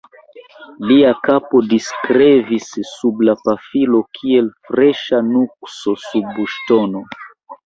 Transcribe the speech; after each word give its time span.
Lia 0.91 1.09
kapo 1.27 1.59
diskrevis 1.73 2.69
sub 2.93 3.21
la 3.27 3.35
pafilo 3.43 4.01
kiel 4.21 4.49
freŝa 4.71 5.21
nukso 5.29 5.95
sub 6.09 6.43
ŝtono. 6.57 7.05